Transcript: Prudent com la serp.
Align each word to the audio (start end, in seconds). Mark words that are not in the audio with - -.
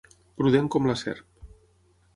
Prudent 0.39 0.71
com 0.77 0.89
la 0.93 0.97
serp. 1.03 1.47